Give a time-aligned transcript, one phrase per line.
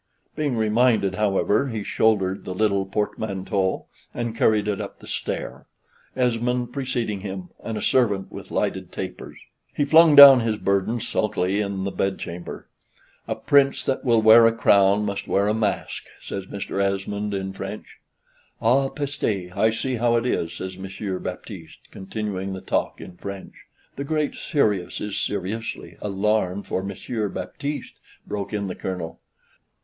[0.35, 3.85] Being reminded, however, he shouldered the little portmanteau,
[4.15, 5.67] and carried it up the stair,
[6.15, 9.37] Esmond preceding him, and a servant with lighted tapers.
[9.75, 12.67] He flung down his burden sulkily in the bedchamber:
[13.27, 16.81] "A Prince that will wear a crown must wear a mask," says Mr.
[16.81, 17.99] Esmond in French.
[18.59, 19.53] "Ah peste!
[19.55, 23.53] I see how it is," says Monsieur Baptiste, continuing the talk in French.
[23.97, 27.93] "The Great Serious is seriously" "alarmed for Monsieur Baptiste,"
[28.25, 29.19] broke in the Colonel.